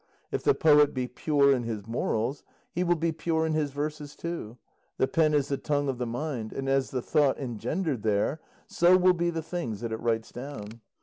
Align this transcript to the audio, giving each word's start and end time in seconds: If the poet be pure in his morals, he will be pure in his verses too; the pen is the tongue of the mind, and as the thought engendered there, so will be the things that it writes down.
If 0.31 0.41
the 0.41 0.55
poet 0.55 0.95
be 0.95 1.07
pure 1.07 1.55
in 1.55 1.61
his 1.61 1.85
morals, 1.85 2.43
he 2.71 2.83
will 2.83 2.95
be 2.95 3.11
pure 3.11 3.45
in 3.45 3.53
his 3.53 3.69
verses 3.71 4.15
too; 4.15 4.57
the 4.97 5.07
pen 5.07 5.35
is 5.35 5.47
the 5.49 5.57
tongue 5.57 5.89
of 5.89 5.99
the 5.99 6.07
mind, 6.07 6.53
and 6.53 6.67
as 6.67 6.89
the 6.89 7.03
thought 7.03 7.37
engendered 7.37 8.01
there, 8.01 8.41
so 8.65 8.97
will 8.97 9.13
be 9.13 9.29
the 9.29 9.43
things 9.43 9.81
that 9.81 9.91
it 9.91 9.99
writes 9.99 10.31
down. 10.31 10.81